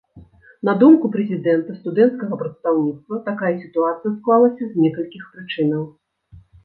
[0.67, 5.83] На думку прэзідэнта студэнцкага прадстаўніцтва, такая сітуацыя склалася з некалькіх прычынаў.